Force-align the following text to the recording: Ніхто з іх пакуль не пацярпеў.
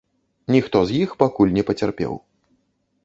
Ніхто 0.53 0.79
з 0.91 0.97
іх 1.03 1.13
пакуль 1.21 1.55
не 1.59 1.63
пацярпеў. 1.71 2.13